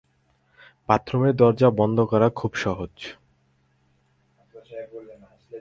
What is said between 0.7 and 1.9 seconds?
বাথরুমের দরজা